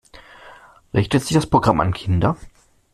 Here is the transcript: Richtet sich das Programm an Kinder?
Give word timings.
Richtet 0.95 1.21
sich 1.23 1.35
das 1.35 1.45
Programm 1.45 1.79
an 1.79 1.93
Kinder? 1.93 2.35